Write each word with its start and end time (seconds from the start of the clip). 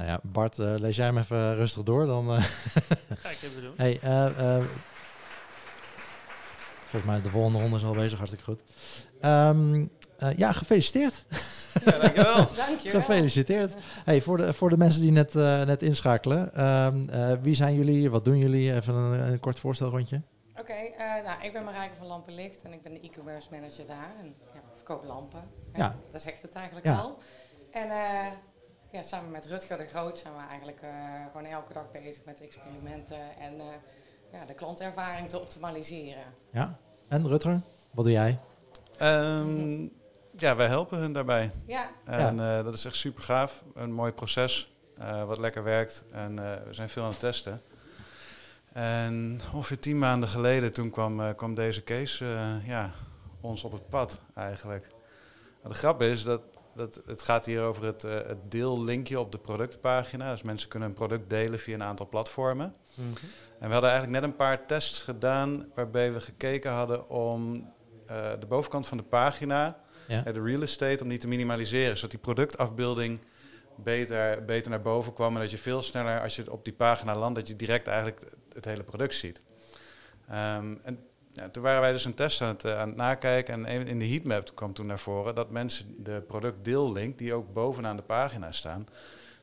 Nou 0.00 0.12
ja, 0.12 0.20
Bart, 0.22 0.58
eh, 0.58 0.74
lees 0.76 0.96
jij 0.96 1.06
hem 1.06 1.18
even 1.18 1.54
rustig 1.56 1.82
door. 1.82 2.06
Dan, 2.06 2.30
eh, 2.34 2.42
Ga 3.22 3.28
ik 3.28 3.38
even 3.42 3.62
doen. 3.62 3.72
hey, 3.76 3.98
eh, 4.02 4.64
volgens 6.80 7.04
mij 7.10 7.20
de 7.22 7.30
volgende 7.30 7.58
ronde 7.60 7.76
is 7.76 7.84
al 7.84 7.94
bezig, 7.94 8.16
hartstikke 8.18 8.44
goed. 8.44 8.60
Ehm, 9.20 9.86
eh, 10.18 10.28
ja, 10.36 10.52
gefeliciteerd. 10.52 11.24
Ja, 11.84 11.98
dankjewel. 11.98 12.46
Dankjewel. 12.66 13.00
Gefeliciteerd. 13.00 13.74
Hey, 14.04 14.20
voor, 14.20 14.36
de, 14.36 14.52
voor 14.52 14.68
de 14.70 14.76
mensen 14.76 15.00
die 15.00 15.10
net, 15.12 15.34
eh, 15.36 15.62
net 15.62 15.82
inschakelen. 15.82 16.54
ehm, 16.54 17.08
eh, 17.08 17.32
wie 17.42 17.54
zijn 17.54 17.74
jullie? 17.74 18.10
Wat 18.10 18.24
doen 18.24 18.38
jullie? 18.38 18.74
Even 18.74 18.94
een, 18.94 19.32
een 19.32 19.40
kort 19.40 19.58
voorstelrondje. 19.58 20.22
Oké, 20.60 20.72
eh, 20.72 21.24
nou, 21.24 21.42
ik 21.42 21.52
ben 21.52 21.64
Marijke 21.64 21.94
van 21.94 22.06
Lampenlicht 22.06 22.62
en 22.62 22.72
ik 22.72 22.82
ben 22.82 22.94
de 22.94 23.00
e-commerce 23.00 23.48
manager 23.50 23.86
daar. 23.86 24.10
En 24.20 24.34
ja, 24.54 24.60
we 24.70 24.76
verkopen 24.76 25.06
lampen. 25.08 25.42
Ja. 25.74 25.94
Dat 26.12 26.20
zegt 26.22 26.42
het 26.42 26.52
eigenlijk 26.52 26.86
Ja. 26.86 26.96
al. 26.96 27.18
En 27.70 27.90
eh, 27.90 28.26
ja, 28.92 29.02
samen 29.02 29.30
met 29.30 29.46
Rutger 29.46 29.76
de 29.78 29.84
Groot 29.86 30.18
zijn 30.18 30.34
we 30.34 30.40
eigenlijk 30.48 30.82
eh, 30.82 30.90
gewoon 31.32 31.46
elke 31.46 31.72
dag 31.72 31.90
bezig 31.90 32.24
met 32.24 32.40
experimenten 32.40 33.36
en 33.38 33.60
eh, 33.60 33.66
ja, 34.32 34.44
de 34.44 34.54
klantervaring 34.54 35.28
te 35.28 35.38
optimaliseren. 35.38 36.24
Ja. 36.52 36.78
En 37.08 37.26
Rutger, 37.28 37.60
wat 37.90 38.04
doe 38.04 38.14
jij? 38.14 38.38
Ehm, 38.98 39.82
ja, 40.36 40.56
wij 40.56 40.66
helpen 40.66 40.98
hun 40.98 41.12
daarbij. 41.12 41.50
Ja, 41.66 41.90
En 42.04 42.40
eh, 42.40 42.64
dat 42.64 42.74
is 42.74 42.84
echt 42.84 42.96
super 42.96 43.22
gaaf. 43.22 43.62
Een 43.74 43.92
mooi 43.92 44.12
proces, 44.12 44.72
eh, 44.96 45.24
wat 45.24 45.38
lekker 45.38 45.62
werkt. 45.62 46.04
En 46.12 46.38
eh, 46.38 46.66
we 46.66 46.74
zijn 46.74 46.88
veel 46.88 47.02
aan 47.02 47.10
het 47.10 47.18
testen. 47.18 47.62
En 48.72 49.40
ongeveer 49.54 49.78
tien 49.78 49.98
maanden 49.98 50.28
geleden, 50.28 50.72
toen 50.72 50.90
kwam, 50.90 51.20
eh, 51.20 51.34
kwam 51.36 51.54
deze 51.54 51.82
case 51.84 52.24
eh, 52.24 52.66
ja, 52.68 52.90
ons 53.40 53.64
op 53.64 53.72
het 53.72 53.88
pad 53.88 54.20
eigenlijk. 54.34 54.86
Nou, 55.62 55.74
de 55.74 55.78
grap 55.80 56.02
is 56.02 56.22
dat, 56.22 56.42
dat 56.74 57.02
het 57.06 57.22
gaat 57.22 57.46
hier 57.46 57.62
over 57.62 57.84
het, 57.84 58.04
eh, 58.04 58.14
het 58.14 58.50
deellinkje 58.50 59.20
op 59.20 59.32
de 59.32 59.38
productpagina. 59.38 60.30
Dus 60.30 60.42
mensen 60.42 60.68
kunnen 60.68 60.88
een 60.88 60.94
product 60.94 61.30
delen 61.30 61.58
via 61.58 61.74
een 61.74 61.82
aantal 61.82 62.08
platformen. 62.08 62.74
Mhm. 62.94 63.08
En 63.58 63.66
we 63.66 63.72
hadden 63.72 63.90
eigenlijk 63.90 64.20
net 64.20 64.30
een 64.30 64.36
paar 64.36 64.66
tests 64.66 65.02
gedaan 65.02 65.66
waarbij 65.74 66.12
we 66.12 66.20
gekeken 66.20 66.70
hadden 66.72 67.08
om 67.08 67.72
eh, 68.06 68.30
de 68.40 68.46
bovenkant 68.46 68.86
van 68.86 68.96
de 68.96 69.02
pagina, 69.02 69.78
Ja. 70.08 70.24
eh, 70.24 70.34
de 70.34 70.42
real 70.42 70.62
estate, 70.62 71.02
om 71.02 71.08
die 71.08 71.18
te 71.18 71.28
minimaliseren. 71.28 71.94
Zodat 71.96 72.10
die 72.10 72.18
productafbeelding 72.20 73.20
beter, 73.76 74.44
beter 74.44 74.70
naar 74.70 74.82
boven 74.82 75.12
kwam 75.12 75.34
en 75.34 75.40
dat 75.40 75.50
je 75.50 75.58
veel 75.58 75.82
sneller, 75.82 76.20
als 76.20 76.36
je 76.36 76.52
op 76.52 76.64
die 76.64 76.72
pagina 76.72 77.16
landt, 77.16 77.38
dat 77.38 77.48
je 77.48 77.56
direct 77.56 77.86
eigenlijk 77.86 78.20
het, 78.20 78.36
het 78.54 78.64
hele 78.64 78.82
product 78.82 79.14
ziet. 79.14 79.42
Ehm, 80.28 80.74
en 80.82 80.98
ja, 81.32 81.48
toen 81.48 81.62
waren 81.62 81.80
wij 81.80 81.92
dus 81.92 82.04
een 82.04 82.14
test 82.14 82.40
aan 82.42 82.48
het, 82.48 82.64
eh, 82.64 82.78
aan 82.78 82.88
het 82.88 82.96
nakijken 82.96 83.64
en 83.66 83.86
in 83.86 83.98
de 83.98 84.08
heatmap 84.08 84.50
kwam 84.54 84.72
toen 84.72 84.86
naar 84.86 84.98
voren 84.98 85.34
dat 85.34 85.50
mensen 85.50 85.94
de 85.98 86.22
productdeellink, 86.26 87.18
die 87.18 87.34
ook 87.34 87.52
bovenaan 87.52 87.96
de 87.96 88.02
pagina 88.02 88.52
staan, 88.52 88.86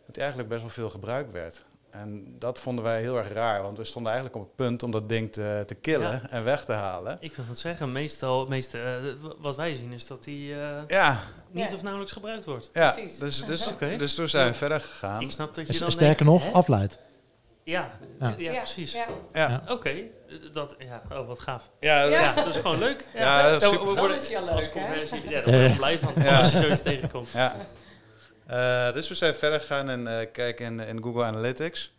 dat 0.06 0.14
die 0.16 0.20
eigenlijk 0.24 0.50
best 0.50 0.62
wel 0.62 0.72
veel 0.72 0.90
gebruikt 0.90 1.32
werd. 1.32 1.66
En 1.90 2.36
dat 2.40 2.60
vonden 2.60 2.84
wij 2.84 3.02
heel 3.02 3.18
erg 3.18 3.34
raar, 3.34 3.62
want 3.62 3.78
we 3.78 3.84
stonden 3.84 4.12
eigenlijk 4.12 4.42
op 4.42 4.48
het 4.48 4.56
punt 4.58 4.84
om 4.84 4.92
dat 4.92 5.10
ding 5.10 5.32
te, 5.32 5.64
te 5.66 5.76
killen 5.76 6.12
Ja. 6.12 6.30
en 6.30 6.44
weg 6.44 6.66
te 6.66 6.72
halen. 6.72 7.18
Ik 7.20 7.36
wil 7.36 7.46
het 7.48 7.60
zeggen, 7.60 7.92
meestal, 7.92 8.46
meeste, 8.48 8.80
eh, 8.82 9.30
wat 9.40 9.56
wij 9.56 9.76
zien 9.76 9.92
is 9.92 10.08
dat 10.08 10.24
die 10.24 10.54
eh, 10.54 10.88
Ja, 10.88 11.20
niet 11.52 11.70
Ja. 11.70 11.74
of 11.76 11.82
nauwelijks 11.82 12.14
gebruikt 12.14 12.46
wordt. 12.46 12.70
ja 12.74 12.92
Precies. 12.92 13.18
dus, 13.18 13.44
dus, 13.46 13.74
dus 13.98 14.16
toen 14.16 14.30
zijn 14.30 14.48
we 14.48 14.54
verder 14.54 14.82
gegaan. 14.82 15.22
Ik 15.22 15.32
snap 15.32 15.56
dat 15.56 15.68
je 15.68 15.74
S- 15.74 15.78
dan 15.80 15.92
Sterker 15.92 16.26
denkt, 16.26 16.44
nog, 16.44 16.54
afleidt. 16.54 16.98
Ja, 17.68 17.90
Ja. 18.20 18.34
ja. 18.38 18.52
precies. 18.58 18.98
Ja. 19.34 19.64
Oké, 19.70 19.96
dat, 20.52 20.76
ja, 20.78 21.02
oh 21.12 21.28
wat 21.28 21.40
gaaf. 21.40 21.72
ja, 21.80 22.04
Ja. 22.04 22.22
Ja, 22.22 22.34
dat 22.34 22.46
is 22.48 22.56
gewoon 22.56 22.78
leuk. 22.80 23.08
Ja, 23.14 23.50
dat 23.50 23.62
is 23.62 23.68
super. 23.70 23.82
we 23.82 23.86
dat 23.88 24.00
worden 24.00 24.18
is 24.18 24.30
wel 24.30 24.50
als 24.50 24.60
leuk, 24.62 24.74
hè? 24.74 24.80
conversie, 24.80 25.30
ja, 25.30 25.42
daar 25.42 25.60
word 25.60 25.70
ik 25.72 25.76
blij 25.76 26.00
van, 26.00 26.14
Ja. 26.24 26.38
als 26.38 26.52
je 26.52 26.58
zoiets 26.58 26.82
tegenkomt. 26.82 27.30
Ja. 27.30 27.56
Eh, 28.48 28.94
dus 28.94 29.08
we 29.10 29.16
zijn 29.16 29.36
verder 29.36 29.60
gegaan 29.60 29.90
en 29.90 30.20
eh, 30.20 30.28
kijken 30.32 30.66
in, 30.66 30.80
in 30.88 31.04
Google 31.04 31.24
Analytics. 31.24 31.94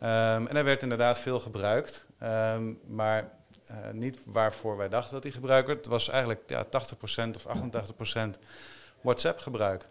Ehm, 0.00 0.46
en 0.46 0.56
er 0.56 0.64
werd 0.64 0.82
inderdaad 0.82 1.18
veel 1.18 1.40
gebruikt, 1.40 2.06
Ehm, 2.18 2.72
maar 2.86 3.30
eh, 3.66 3.76
niet 3.92 4.18
waarvoor 4.26 4.76
wij 4.76 4.88
dachten 4.88 5.12
dat 5.12 5.22
die 5.22 5.32
gebruikt 5.32 5.66
werd. 5.66 5.78
Het 5.78 5.88
was 5.88 6.08
eigenlijk 6.08 6.40
ja, 6.46 6.64
80% 6.64 7.36
of 7.36 7.46
88% 7.46 8.38
WhatsApp 9.00 9.38
gebruik. 9.38 9.84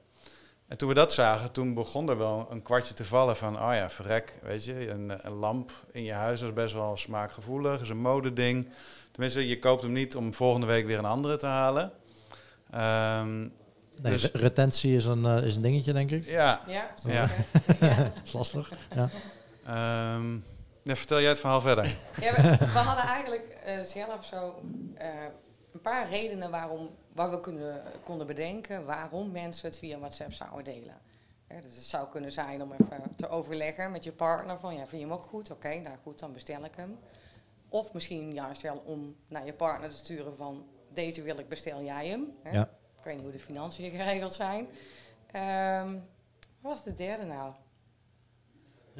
En 0.72 0.78
toen 0.78 0.88
we 0.88 0.94
dat 0.94 1.14
zagen, 1.14 1.52
toen 1.52 1.74
begon 1.74 2.10
er 2.10 2.18
wel 2.18 2.48
een 2.50 2.62
kwartje 2.62 2.94
te 2.94 3.06
vallen 3.06 3.36
van, 3.36 3.56
oh 3.56 3.74
ja, 3.74 3.90
verrek, 3.90 4.34
weet 4.44 4.66
je, 4.66 4.90
een, 4.90 5.12
een 5.26 5.32
lamp 5.34 5.72
in 5.92 6.04
je 6.04 6.12
huis 6.14 6.42
is 6.42 6.54
best 6.54 6.74
wel 6.74 6.98
smaakgevoelig, 6.98 7.82
is 7.82 7.90
een 7.90 7.98
modeding. 8.02 8.68
Tenminste, 9.12 9.48
je 9.48 9.60
koopt 9.60 9.82
hem 9.82 9.92
niet 9.92 10.16
om 10.16 10.34
volgende 10.34 10.68
week 10.68 10.86
weer 10.86 10.98
een 10.98 11.06
andere 11.06 11.38
te 11.38 11.46
halen. 11.46 11.92
Ehm, 12.72 13.40
Nee, 14.02 14.12
Dus- 14.14 14.32
re- 14.32 14.40
retentie 14.40 14.96
is 14.96 15.06
een, 15.06 15.26
eh, 15.26 15.44
is 15.46 15.56
een 15.56 15.62
dingetje, 15.62 15.94
denk 15.94 16.12
ik. 16.12 16.26
ja, 16.26 16.60
ja, 16.68 16.90
Ja. 17.06 17.28
zeker. 17.28 17.46
Ja. 17.90 17.96
Dat 17.96 18.12
is 18.24 18.32
lastig. 18.34 18.72
Ja. 18.96 19.10
Ehm, 19.66 20.34
ja, 20.84 20.96
vertel 20.96 21.20
jij 21.20 21.30
het 21.30 21.40
verhaal 21.40 21.62
verder. 21.62 21.96
Ja, 22.22 22.34
we, 22.36 22.58
we 22.58 22.66
hadden 22.80 23.06
eigenlijk 23.06 23.48
eh, 23.66 23.80
zelf 23.84 24.26
zo 24.26 24.62
eh, 24.98 25.08
een 25.72 25.82
paar 25.82 26.10
redenen 26.10 26.52
waarom, 26.52 26.90
waar 27.14 27.32
we 27.32 27.40
kunnen, 27.40 27.84
konden 28.04 28.28
bedenken 28.28 28.86
waarom 28.86 29.32
mensen 29.32 29.70
het 29.70 29.78
via 29.78 30.00
WhatsApp 30.00 30.34
zouden 30.34 30.64
delen. 30.64 31.02
Dus 31.48 31.76
het 31.76 31.84
zou 31.84 32.10
kunnen 32.10 32.32
zijn 32.32 32.62
om 32.62 32.72
even 32.72 33.16
te 33.16 33.28
overleggen 33.28 33.92
met 33.92 34.04
je 34.04 34.12
partner 34.12 34.60
van 34.60 34.74
ja, 34.74 34.80
vind 34.80 35.02
je 35.02 35.08
hem 35.08 35.18
ook 35.18 35.26
goed? 35.26 35.52
Oké, 35.52 35.80
nou 35.80 35.98
goed, 36.04 36.20
dan 36.20 36.34
bestel 36.34 36.64
ik 36.64 36.76
hem. 36.76 37.00
Of 37.70 37.94
misschien 37.94 38.34
juist 38.34 38.62
wel 38.62 38.82
om 38.86 39.16
naar 39.28 39.46
je 39.46 39.54
partner 39.54 39.90
te 39.90 39.98
sturen 39.98 40.36
van 40.36 40.66
deze 40.94 41.22
wil 41.22 41.40
ik, 41.40 41.50
bestel 41.50 41.82
jij 41.82 42.08
hem. 42.08 42.34
Hè? 42.42 42.52
Ja. 42.52 42.70
Ik 42.98 43.04
weet 43.04 43.14
niet 43.14 43.24
hoe 43.24 43.32
de 43.32 43.40
financiën 43.40 43.90
geregeld 44.00 44.34
zijn. 44.34 44.68
Ehm, 45.32 45.94
wat 46.62 46.74
was 46.74 46.84
de 46.84 46.94
derde 46.94 47.26
nou? 47.26 47.54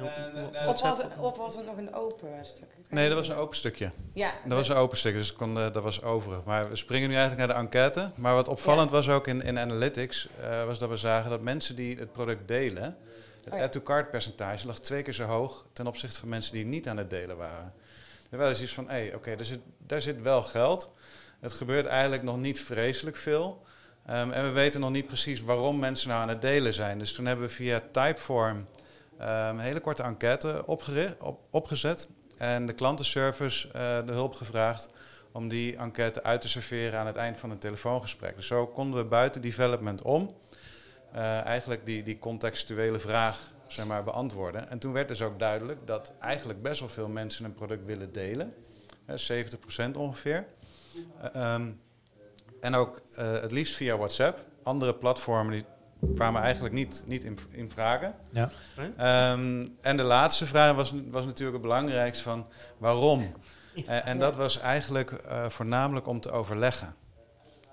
Eh, 0.06 0.42
wa- 0.52 0.58
eh, 0.60 0.68
Of 0.68 0.80
was, 0.80 0.98
het, 0.98 1.06
of 1.18 1.36
was 1.36 1.56
het 1.56 1.66
nog 1.66 1.76
een 1.76 1.94
open 1.94 2.28
stuk? 2.44 2.64
Nee, 2.88 3.08
dat 3.08 3.18
was 3.18 3.28
een 3.28 3.34
open 3.36 3.56
stukje. 3.56 3.90
Ja, 4.12 4.32
Dat 4.44 4.58
was 4.58 4.68
een 4.68 4.76
open 4.76 4.96
stukje, 4.98 5.18
dus 5.18 5.32
kon, 5.32 5.58
eh, 5.58 5.72
dat 5.72 5.82
was 5.82 6.02
overig. 6.02 6.44
Maar 6.44 6.68
we 6.68 6.76
springen 6.76 7.08
nu 7.08 7.14
eigenlijk 7.14 7.46
naar 7.46 7.56
de 7.56 7.62
enquête. 7.62 8.10
Maar 8.14 8.34
wat 8.34 8.48
opvallend 8.48 8.90
was 8.90 9.08
ook 9.08 9.26
in, 9.26 9.42
in 9.42 9.58
Analytics, 9.58 10.28
eh, 10.40 10.64
was 10.64 10.78
dat 10.78 10.88
we 10.88 10.96
zagen 10.96 11.30
dat 11.30 11.40
mensen 11.40 11.76
die 11.76 11.96
het 11.98 12.12
product 12.12 12.48
delen, 12.48 12.82
het 13.44 13.52
Oh 13.52 13.58
ja. 13.58 13.64
add-to-cart 13.64 14.10
percentage 14.10 14.66
lag 14.66 14.78
twee 14.78 15.02
keer 15.02 15.14
zo 15.14 15.24
hoog 15.24 15.66
ten 15.72 15.86
opzichte 15.86 16.20
van 16.20 16.28
mensen 16.28 16.52
die 16.52 16.64
niet 16.64 16.88
aan 16.88 16.96
het 16.96 17.10
delen 17.10 17.36
waren. 17.36 17.72
Er 18.30 18.38
was 18.38 18.62
iets 18.62 18.72
van, 18.74 18.84
hé, 18.88 18.92
hey, 19.06 19.14
oké, 19.14 19.36
daar, 19.36 19.44
zit, 19.44 19.60
daar 19.78 20.02
zit 20.02 20.22
wel 20.22 20.42
geld. 20.42 20.90
Het 21.40 21.52
gebeurt 21.52 21.86
eigenlijk 21.86 22.22
nog 22.22 22.36
niet 22.36 22.60
vreselijk 22.60 23.16
veel. 23.16 23.62
Ehm, 24.06 24.30
en 24.30 24.42
we 24.44 24.50
weten 24.50 24.80
nog 24.80 24.90
niet 24.90 25.06
precies 25.06 25.40
waarom 25.42 25.78
mensen 25.78 26.08
nou 26.08 26.20
aan 26.20 26.28
het 26.28 26.40
delen 26.40 26.72
zijn. 26.74 26.98
Dus 26.98 27.12
toen 27.12 27.26
hebben 27.26 27.46
we 27.46 27.52
via 27.52 27.80
Typeform 27.92 28.66
een 29.28 29.58
hele 29.58 29.80
korte 29.80 30.02
enquête 30.02 30.64
opgezet. 31.50 32.08
En 32.38 32.66
de 32.66 32.72
klantenservice 32.72 33.68
eh, 33.68 34.06
de 34.06 34.12
hulp 34.12 34.34
gevraagd 34.34 34.88
om 35.32 35.48
die 35.48 35.76
enquête 35.76 36.22
uit 36.22 36.40
te 36.40 36.48
serveren 36.48 36.98
aan 36.98 37.06
het 37.06 37.16
eind 37.16 37.36
van 37.36 37.50
een 37.50 37.58
telefoongesprek. 37.58 38.36
Dus 38.36 38.46
zo 38.46 38.66
konden 38.66 39.02
we 39.02 39.04
buiten 39.08 39.40
development 39.40 40.02
om 40.02 40.36
eh, 41.12 41.44
eigenlijk 41.44 41.86
die, 41.86 42.02
die 42.02 42.18
contextuele 42.18 42.98
vraag 42.98 43.52
zeg 43.72 43.86
maar, 43.86 44.04
beantwoorden. 44.04 44.68
En 44.68 44.78
toen 44.78 44.92
werd 44.92 45.08
dus 45.08 45.22
ook 45.22 45.38
duidelijk 45.38 45.86
dat 45.86 46.12
eigenlijk 46.20 46.62
best 46.62 46.80
wel 46.80 46.88
veel 46.88 47.08
mensen 47.08 47.44
een 47.44 47.54
product 47.54 47.84
willen 47.84 48.12
delen. 48.12 48.54
Eh, 49.06 49.16
70% 49.16 49.96
ongeveer. 49.96 50.46
Eh, 51.20 51.34
ehm, 51.34 51.70
en 52.60 52.74
ook 52.74 53.00
eh, 53.14 53.40
het 53.40 53.52
liefst 53.52 53.74
via 53.74 53.96
WhatsApp. 53.96 54.38
Andere 54.62 54.94
platformen 54.94 55.52
die 55.52 55.64
kwamen 56.14 56.42
eigenlijk 56.42 56.74
niet, 56.74 57.04
niet 57.06 57.24
in, 57.24 57.38
in 57.50 57.70
vragen. 57.70 58.14
Ja. 58.30 58.50
Ehm, 58.96 59.66
en 59.80 59.96
de 59.96 60.02
laatste 60.02 60.46
vraag 60.46 60.74
was, 60.74 60.94
was 61.10 61.24
natuurlijk 61.24 61.52
het 61.52 61.62
belangrijkste 61.62 62.22
van 62.22 62.46
waarom? 62.78 63.34
En, 63.86 64.04
en 64.04 64.18
dat 64.18 64.36
was 64.36 64.58
eigenlijk 64.58 65.10
eh, 65.12 65.48
voornamelijk 65.48 66.06
om 66.06 66.20
te 66.20 66.30
overleggen. 66.30 66.94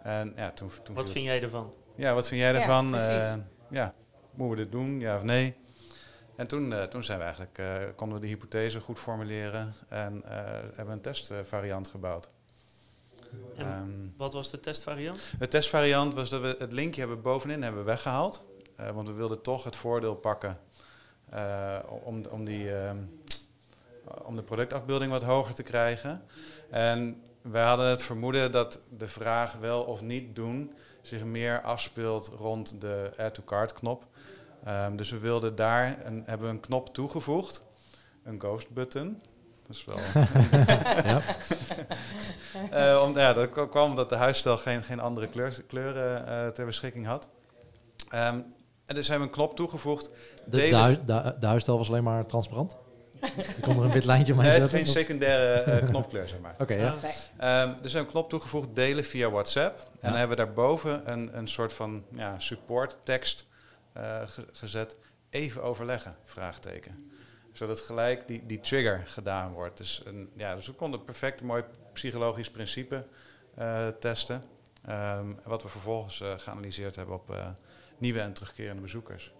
En 0.03 0.33
ja, 0.35 0.51
toen, 0.51 0.71
toen 0.83 0.95
Wat 0.95 1.09
vind 1.11 1.25
jij 1.25 1.41
ervan? 1.41 1.73
ja, 1.95 2.13
wat 2.13 2.27
vind 2.27 2.41
jij 2.41 2.51
Ja, 2.53 2.59
ervan? 2.59 2.89
precies. 2.89 3.09
Eh, 3.09 3.33
ja, 3.69 3.93
moeten 4.33 4.57
we 4.57 4.63
dit 4.63 4.71
doen, 4.71 4.99
ja 4.99 5.15
of 5.15 5.23
nee? 5.23 5.55
En 6.35 6.47
toen, 6.47 6.73
eh, 6.73 6.83
toen 6.83 7.03
zijn 7.03 7.17
we 7.17 7.23
eigenlijk, 7.23 7.57
eh, 7.57 7.75
konden 7.95 8.15
we 8.19 8.23
de 8.23 8.29
hypothese 8.29 8.79
goed 8.79 8.99
formuleren 8.99 9.73
en 9.89 10.23
eh, 10.25 10.35
hebben 10.61 10.85
we 10.85 10.91
een 10.91 11.01
testvariant 11.01 11.87
gebouwd. 11.87 12.29
Ehm, 13.57 13.89
wat 14.17 14.33
was 14.33 14.49
de 14.49 14.59
testvariant? 14.59 15.31
de 15.39 15.47
testvariant 15.47 16.13
was 16.13 16.29
dat 16.29 16.41
we 16.41 16.55
het 16.57 16.73
linkje 16.73 16.99
hebben 16.99 17.21
bovenin 17.21 17.61
hebben 17.61 17.81
we 17.81 17.87
weggehaald. 17.87 18.45
Eh, 18.75 18.89
want 18.89 19.07
we 19.07 19.13
wilden 19.13 19.41
toch 19.41 19.63
het 19.63 19.75
voordeel 19.75 20.15
pakken 20.15 20.59
eh, 21.29 21.79
om, 22.03 22.25
om, 22.25 22.45
die, 22.45 22.75
ehm, 22.75 22.97
om 24.23 24.35
de 24.35 24.43
productafbeelding 24.43 25.11
wat 25.11 25.23
hoger 25.23 25.55
te 25.55 25.63
krijgen. 25.63 26.23
En 26.69 27.23
wij 27.41 27.63
hadden 27.63 27.89
het 27.89 28.03
vermoeden 28.03 28.51
dat 28.51 28.79
de 28.97 29.07
vraag 29.07 29.53
wel 29.53 29.83
of 29.83 30.01
niet 30.01 30.35
doen 30.35 30.73
zich 31.01 31.23
meer 31.23 31.61
afspeelt 31.61 32.27
rond 32.27 32.81
de 32.81 33.11
add 33.17 33.33
to 33.33 33.43
cart 33.43 33.73
knop. 33.73 34.07
Ehm, 34.63 34.95
dus 34.95 35.09
we 35.09 35.17
wilden 35.17 35.55
daar 35.55 36.05
een, 36.05 36.23
hebben 36.25 36.47
we 36.47 36.53
een 36.53 36.59
knop 36.59 36.93
toegevoegd, 36.93 37.63
een 38.23 38.39
ghost 38.39 38.69
button. 38.69 39.21
Dat 39.69 39.75
is 39.77 39.85
wel 39.85 39.97
ja. 41.11 41.21
eh, 42.95 43.01
om, 43.03 43.17
ja, 43.17 43.33
dat 43.33 43.49
kwam 43.69 43.89
omdat 43.89 44.09
de 44.09 44.15
huisstijl 44.15 44.57
geen, 44.57 44.83
geen 44.83 44.99
andere 44.99 45.27
kleur, 45.27 45.61
kleuren 45.67 46.27
eh, 46.27 46.47
ter 46.47 46.65
beschikking 46.65 47.05
had. 47.05 47.27
Ehm, 48.09 48.39
En 48.85 48.95
dus 48.95 49.07
hebben 49.07 49.27
we 49.27 49.33
een 49.33 49.39
knop 49.39 49.55
toegevoegd. 49.55 50.05
De, 50.05 50.11
de, 50.45 50.57
Delen- 50.57 50.79
hui- 50.79 50.99
de, 51.05 51.35
de 51.39 51.45
huisstijl 51.45 51.77
was 51.77 51.87
alleen 51.89 52.03
maar 52.03 52.25
transparant. 52.25 52.77
Je 53.35 53.53
kon 53.61 53.77
er 53.77 53.83
een 53.83 53.91
wit 53.91 54.05
lijntje 54.05 54.35
Nee, 54.35 54.45
is 54.47 54.51
zetten. 54.53 54.69
geen 54.69 54.81
of- 54.87 54.87
secundaire 54.93 55.53
eh, 55.71 55.85
knopkleur, 55.89 56.27
zeg 56.27 56.39
maar. 56.39 56.55
Oké, 56.59 56.73
ja. 56.73 56.81
Ja. 56.81 56.95
Nee. 57.01 57.11
Ehm, 57.37 57.69
er 57.79 57.85
is 57.85 57.93
een 57.93 58.05
knop 58.05 58.29
toegevoegd, 58.29 58.67
delen 58.73 59.03
via 59.05 59.29
WhatsApp. 59.29 59.79
En 59.79 59.85
Ja. 60.01 60.09
dan 60.09 60.17
hebben 60.17 60.37
we 60.37 60.43
daarboven 60.43 61.11
een, 61.11 61.37
een 61.37 61.47
soort 61.47 61.73
van 61.73 62.03
ja, 62.15 62.35
support 62.39 62.97
tekst 63.03 63.45
eh, 63.93 64.17
ge- 64.25 64.47
gezet. 64.51 64.95
Even 65.29 65.63
overleggen, 65.63 66.15
vraagteken. 66.25 67.11
Zodat 67.59 67.81
gelijk 67.81 68.27
die, 68.27 68.45
die 68.45 68.59
trigger 68.59 69.07
gedaan 69.07 69.53
wordt. 69.53 69.77
Dus, 69.77 70.01
een, 70.05 70.31
ja, 70.35 70.55
dus 70.55 70.67
we 70.67 70.73
konden 70.73 71.03
perfect 71.03 71.39
een 71.39 71.45
mooi 71.45 71.63
psychologisch 71.93 72.51
principe 72.51 73.05
eh, 73.55 73.87
testen. 73.87 74.43
Ehm, 74.85 75.33
wat 75.43 75.63
we 75.63 75.69
vervolgens 75.69 76.21
eh, 76.21 76.33
geanalyseerd 76.37 76.95
hebben 76.95 77.15
op 77.15 77.31
eh, 77.31 77.49
nieuwe 77.97 78.19
en 78.19 78.33
terugkerende 78.33 78.81
bezoekers. 78.81 79.33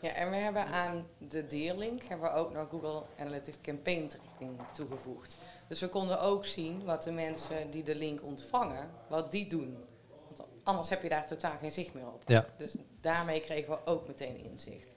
Ja, 0.00 0.10
en 0.10 0.30
we 0.30 0.36
hebben 0.36 0.66
aan 0.66 1.06
de 1.18 1.46
deellink 1.46 2.02
hebben 2.02 2.30
we 2.30 2.36
ook 2.36 2.52
nog 2.52 2.68
Google 2.70 3.02
Analytics 3.18 3.58
Campaign 3.62 4.06
tracking 4.06 4.60
toegevoegd. 4.72 5.38
Dus 5.68 5.80
we 5.80 5.88
konden 5.88 6.20
ook 6.20 6.46
zien 6.46 6.84
wat 6.84 7.02
de 7.02 7.12
mensen 7.12 7.70
die 7.70 7.82
de 7.82 7.94
link 7.94 8.22
ontvangen, 8.22 8.90
wat 9.08 9.30
die 9.30 9.46
doen. 9.46 9.84
Want 10.26 10.48
anders 10.62 10.88
heb 10.88 11.02
je 11.02 11.08
daar 11.08 11.26
totaal 11.26 11.58
geen 11.58 11.72
zicht 11.72 11.94
meer 11.94 12.06
op. 12.06 12.22
Ja. 12.26 12.46
Dus 12.56 12.76
daarmee 13.00 13.40
kregen 13.40 13.70
we 13.70 13.78
ook 13.84 14.06
meteen 14.06 14.44
inzicht. 14.44 14.94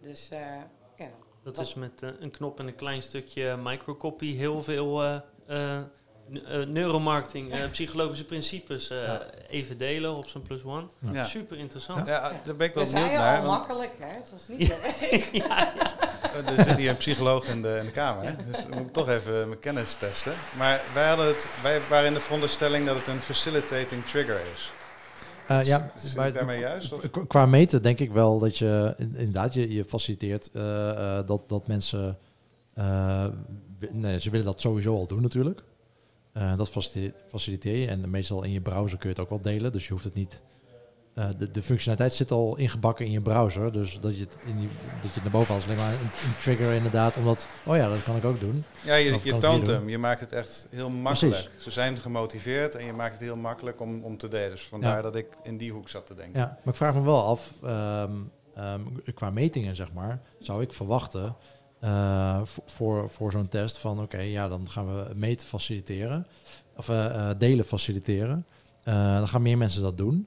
Dus 0.00 0.30
eh, 0.30 0.60
ja, 0.96 1.08
Dat 1.44 1.58
is 1.58 1.74
met 1.74 2.02
eh, 2.02 2.08
een 2.20 2.30
knop 2.30 2.58
en 2.58 2.66
een 2.66 2.74
klein 2.76 3.02
stukje 3.02 3.56
microcopy 3.62 4.34
heel 4.36 4.62
veel 4.62 5.02
eh, 5.02 5.14
eh, 5.46 5.78
n- 6.32 6.44
eh, 6.46 6.66
neuromarketing, 6.66 7.70
psychologische 7.70 8.24
principes 8.24 8.90
eh, 8.90 9.04
Ja. 9.04 9.22
even 9.48 9.78
delen 9.78 10.16
op 10.16 10.28
zijn 10.28 10.42
plus 10.42 10.62
one. 10.64 10.86
Ja. 10.98 11.12
Ja. 11.12 11.24
Super 11.24 11.58
interessant. 11.58 12.06
Ja, 12.06 12.40
daar 12.44 12.56
ben 12.56 12.68
ik 12.68 12.74
wel 12.74 12.84
we 12.84 12.92
benieuwd 12.92 13.12
naar. 13.12 13.40
al 13.40 13.46
want- 13.46 13.58
makkelijk, 13.58 13.92
hè? 13.98 14.06
het 14.14 14.30
was 14.32 14.48
niet 14.48 14.66
zo 14.66 14.72
Eh, 14.72 15.50
Er 16.56 16.64
zit 16.64 16.76
hier 16.76 16.90
een 16.90 16.96
psycholoog 16.96 17.46
in 17.46 17.62
de, 17.62 17.76
in 17.78 17.84
de 17.84 17.90
kamer, 17.90 18.24
hè? 18.24 18.36
dus 18.44 18.56
dan 18.62 18.70
moet 18.70 18.86
ik 18.86 18.92
toch 18.92 19.08
even 19.08 19.48
mijn 19.48 19.60
kennis 19.60 19.94
testen. 19.94 20.32
Maar 20.56 20.80
wij, 20.94 21.08
hadden 21.08 21.26
het, 21.26 21.48
wij 21.62 21.80
waren 21.88 22.06
in 22.06 22.14
de 22.14 22.20
veronderstelling 22.20 22.86
dat 22.86 22.96
het 22.96 23.06
een 23.06 23.20
facilitating 23.20 24.06
trigger 24.06 24.40
is. 24.54 24.72
Eh, 25.60 25.66
ja, 25.66 25.92
Zit 25.96 26.14
daarmee 26.34 26.60
juist? 26.60 26.92
Of? 26.92 27.10
Qu- 27.10 27.26
Qua 27.26 27.46
meten 27.46 27.82
denk 27.82 27.98
ik 27.98 28.12
wel 28.12 28.38
dat 28.38 28.58
je 28.58 28.94
in- 28.98 29.14
inderdaad 29.16 29.54
je, 29.54 29.72
je 29.74 29.84
faciliteert 29.84 30.50
eh, 30.52 31.18
eh, 31.18 31.26
dat, 31.26 31.48
dat 31.48 31.66
mensen. 31.66 32.18
eh, 32.74 33.26
nee, 33.90 34.20
ze 34.20 34.30
willen 34.30 34.46
dat 34.46 34.60
sowieso 34.60 34.94
al 34.96 35.06
doen 35.06 35.22
natuurlijk. 35.22 35.62
Eh, 36.32 36.56
dat 36.56 36.68
facilite- 36.68 37.14
faciliteer 37.28 37.76
je. 37.76 37.86
En 37.86 38.10
meestal 38.10 38.42
in 38.42 38.52
je 38.52 38.60
browser 38.60 38.98
kun 38.98 39.08
je 39.08 39.14
het 39.14 39.24
ook 39.24 39.30
wel 39.30 39.40
delen. 39.52 39.72
Dus 39.72 39.86
je 39.86 39.92
hoeft 39.92 40.04
het 40.04 40.14
niet. 40.14 40.40
Eh, 41.14 41.28
de, 41.38 41.50
de 41.50 41.62
functionaliteit 41.62 42.14
zit 42.14 42.30
al 42.30 42.56
ingebakken 42.56 43.06
in 43.06 43.12
je 43.12 43.20
browser. 43.20 43.72
Dus 43.72 43.98
dat 44.00 44.16
je 44.16 44.20
het, 44.20 44.36
in 44.46 44.58
die, 44.58 44.68
dat 45.02 45.14
je 45.14 45.20
naar 45.22 45.30
boven 45.30 45.48
haalt. 45.48 45.60
is 45.60 45.64
alleen 45.64 45.78
maar 45.78 45.92
een, 45.92 46.00
een 46.00 46.36
trigger 46.38 46.72
inderdaad. 46.72 47.16
Omdat, 47.16 47.48
oh 47.64 47.76
ja, 47.76 47.88
dat 47.88 48.02
kan 48.02 48.16
ik 48.16 48.24
ook 48.24 48.40
doen. 48.40 48.64
Ja, 48.84 48.94
je, 48.94 49.18
je 49.22 49.38
toont 49.38 49.66
doen? 49.66 49.74
hem. 49.74 49.88
Je 49.88 49.98
maakt 49.98 50.20
het 50.20 50.32
echt 50.32 50.66
heel 50.70 50.90
makkelijk. 50.90 51.50
Ze 51.58 51.70
zijn 51.70 51.98
gemotiveerd 51.98 52.74
en 52.74 52.86
je 52.86 52.92
maakt 52.92 53.12
het 53.12 53.22
heel 53.22 53.36
makkelijk 53.36 53.80
om, 53.80 54.02
om 54.04 54.16
te 54.16 54.28
delen. 54.28 54.50
Dus 54.50 54.66
vandaar 54.66 54.96
Ja. 54.96 55.02
dat 55.02 55.16
ik 55.16 55.26
in 55.42 55.56
die 55.56 55.72
hoek 55.72 55.88
zat 55.88 56.06
te 56.06 56.14
denken. 56.14 56.40
Ja, 56.40 56.46
maar 56.46 56.72
ik 56.72 56.74
vraag 56.74 56.94
me 56.94 57.02
wel 57.02 57.24
af, 57.24 57.52
ehm, 57.62 58.12
ehm, 58.54 58.80
qua 59.14 59.30
metingen 59.30 59.76
zeg 59.76 59.92
maar, 59.92 60.20
zou 60.38 60.62
ik 60.62 60.72
verwachten 60.72 61.36
eh, 61.80 62.40
voor, 62.44 63.10
voor, 63.10 63.32
zo'n 63.32 63.48
test 63.48 63.78
van 63.78 64.00
oké, 64.00 64.20
ja, 64.20 64.48
dan 64.48 64.70
gaan 64.70 64.86
we 64.86 65.14
meten 65.14 65.46
faciliteren, 65.46 66.26
of 66.76 66.88
eh, 66.88 67.30
delen 67.38 67.64
faciliteren. 67.64 68.46
Dan 68.84 69.28
gaan 69.28 69.42
meer 69.42 69.58
mensen 69.58 69.82
dat 69.82 69.98
doen. 69.98 70.26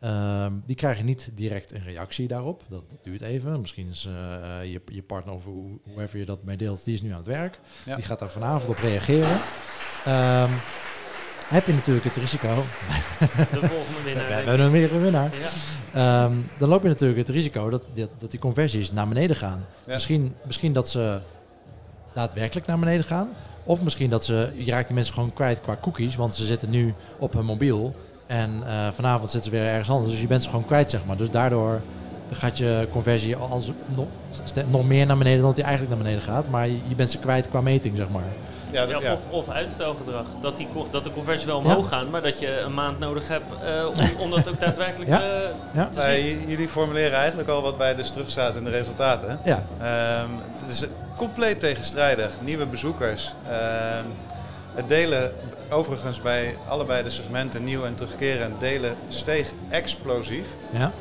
Ehm, 0.00 0.52
die 0.66 0.76
krijgen 0.76 1.04
niet 1.04 1.30
direct 1.34 1.72
een 1.72 1.82
reactie 1.82 2.28
daarop. 2.28 2.62
Dat, 2.68 2.90
dat 2.90 3.04
duurt 3.04 3.20
even. 3.20 3.60
Misschien 3.60 3.88
is 3.88 4.04
eh, 4.06 4.72
je, 4.72 4.80
je 4.84 5.02
partner 5.02 5.34
of 5.34 5.44
hoe, 5.44 5.78
whoever 5.84 6.18
je 6.18 6.24
dat 6.24 6.44
mee 6.44 6.56
deelt, 6.56 6.84
die 6.84 6.94
is 6.94 7.02
nu 7.02 7.10
aan 7.10 7.16
het 7.16 7.26
werk. 7.26 7.60
Ja. 7.84 7.96
Die 7.96 8.04
gaat 8.04 8.18
daar 8.18 8.30
vanavond 8.30 8.68
op 8.70 8.78
reageren. 8.78 9.38
Ehm, 10.04 10.50
heb 11.46 11.66
je 11.66 11.72
natuurlijk 11.72 12.04
het 12.04 12.16
risico. 12.16 12.54
de 13.28 13.44
volgende 13.46 13.98
We 13.98 14.02
winnaar. 14.04 14.28
denk 14.28 14.46
hebben 14.46 14.66
een 14.66 14.72
meerdere 14.72 15.00
winnaar. 15.00 15.30
Ja. 15.40 16.24
Ehm, 16.24 16.34
dan 16.58 16.68
loop 16.68 16.82
je 16.82 16.88
natuurlijk 16.88 17.18
het 17.18 17.28
risico 17.28 17.70
dat, 17.70 17.90
dat, 17.94 18.10
dat 18.18 18.30
die 18.30 18.40
conversies 18.40 18.92
naar 18.92 19.08
beneden 19.08 19.36
gaan. 19.36 19.64
Ja. 19.86 19.92
Misschien, 19.92 20.34
misschien 20.44 20.72
dat 20.72 20.88
ze 20.88 21.20
daadwerkelijk 22.12 22.66
naar 22.66 22.78
beneden 22.78 23.04
gaan. 23.04 23.28
Of 23.64 23.82
misschien 23.82 24.10
dat 24.10 24.24
ze, 24.24 24.52
je 24.56 24.70
raakt 24.70 24.86
die 24.86 24.94
mensen 24.94 25.14
gewoon 25.14 25.32
kwijt 25.32 25.60
qua 25.60 25.78
cookies. 25.80 26.16
Want 26.16 26.34
ze 26.34 26.44
zitten 26.44 26.70
nu 26.70 26.94
op 27.18 27.32
hun 27.32 27.44
mobiel. 27.44 27.94
En 28.26 28.62
eh, 28.66 28.72
vanavond 28.94 29.30
zitten 29.30 29.50
ze 29.50 29.56
weer 29.58 29.66
ergens 29.68 29.90
anders. 29.90 30.10
Dus 30.12 30.20
je 30.20 30.26
bent 30.26 30.42
ze 30.42 30.48
gewoon 30.48 30.66
kwijt, 30.66 30.90
zeg 30.90 31.00
maar. 31.06 31.16
Dus 31.16 31.30
daardoor 31.30 31.80
gaat 32.32 32.58
je 32.58 32.88
conversie 32.92 33.36
als 33.36 33.70
nog, 34.68 34.84
meer 34.86 35.06
naar 35.06 35.16
beneden 35.18 35.38
dan 35.38 35.46
dat 35.46 35.54
die 35.56 35.64
eigenlijk 35.64 35.94
naar 35.94 36.04
beneden 36.04 36.24
gaat. 36.24 36.48
Maar 36.48 36.66
je, 36.66 36.78
je 36.88 36.94
bent 36.94 37.10
ze 37.10 37.18
kwijt 37.18 37.48
qua 37.50 37.60
meting, 37.60 37.96
zeg 37.96 38.08
maar. 38.08 38.22
Ja, 38.70 38.82
Ja, 38.82 38.86
dat- 38.92 39.02
ja. 39.02 39.12
Of, 39.12 39.20
of 39.30 39.48
uitstelgedrag. 39.48 40.24
Dat, 40.40 40.56
die, 40.56 40.68
dat 40.90 41.04
de 41.04 41.10
conversies 41.10 41.44
wel 41.44 41.56
omhoog 41.58 41.88
gaan, 41.88 42.10
maar 42.10 42.22
dat 42.22 42.38
je 42.40 42.60
een 42.60 42.74
maand 42.74 42.98
nodig 42.98 43.28
hebt 43.28 43.52
eh, 43.64 43.86
om, 43.86 44.20
om 44.20 44.30
dat 44.30 44.48
ook 44.48 44.60
daadwerkelijk 44.60 45.10
Ja. 45.14 45.20
eh, 45.22 45.48
Ja. 45.72 45.86
te 45.86 46.00
zien. 46.00 46.48
jullie 46.48 46.68
formuleren 46.68 47.18
eigenlijk 47.18 47.48
al 47.48 47.62
wat 47.62 47.78
bij 47.78 47.94
dus 47.94 48.10
terug 48.10 48.30
staat 48.30 48.56
in 48.56 48.64
de 48.64 48.70
resultaten. 48.70 49.38
Ja, 49.44 49.62
Ehm, 49.80 50.30
het 50.62 50.72
is 50.72 50.84
compleet 51.16 51.60
tegenstrijdig. 51.60 52.30
Nieuwe 52.40 52.66
bezoekers. 52.66 53.34
Ehm, 53.48 54.04
het 54.74 54.88
delen, 54.88 55.30
overigens 55.70 56.22
bij 56.22 56.56
allebei 56.68 57.02
de 57.02 57.10
segmenten, 57.10 57.64
nieuw 57.64 57.84
en 57.84 57.94
terugkerend, 57.94 58.60
delen 58.60 58.96
steeg 59.08 59.52
explosief. 59.68 60.46
ja. 60.70 60.92